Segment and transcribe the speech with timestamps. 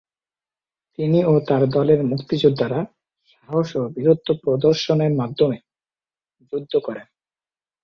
[0.99, 2.79] তিনি ও তার দলের মুক্তিযোদ্ধারা
[3.31, 5.57] সাহস ও বীরত্ব প্রদর্শনের মাধ্যমে
[6.53, 7.07] যুদ্ধ করেন।